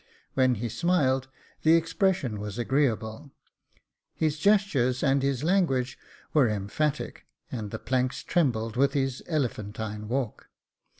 "When 0.33 0.55
he 0.55 0.67
smiled, 0.67 1.27
the 1.61 1.75
expression 1.75 2.39
was 2.39 2.57
agreeable. 2.57 3.29
His 4.15 4.39
gestures 4.39 5.03
and 5.03 5.21
his 5.21 5.43
language 5.43 5.95
were 6.33 6.47
Jacob 6.47 6.71
Faithful 6.71 6.85
^^$ 6.85 6.89
emphatic, 6.89 7.25
and 7.51 7.69
the 7.69 7.77
planks 7.77 8.23
trembled 8.23 8.75
with 8.75 8.93
his 8.93 9.21
elephantine 9.27 10.07
walk. 10.07 10.49